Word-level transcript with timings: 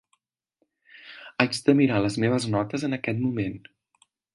Haig 1.45 1.61
de 1.69 1.77
mirar 1.83 2.03
les 2.07 2.19
meves 2.27 2.51
notes 2.59 2.91
en 2.91 3.03
aquest 3.03 3.27
moment. 3.29 3.61